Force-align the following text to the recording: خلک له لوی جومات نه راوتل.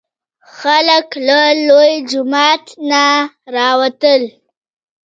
خلک 0.57 1.07
له 1.27 1.39
لوی 1.67 1.93
جومات 2.09 2.65
نه 2.89 3.03
راوتل. 3.55 4.21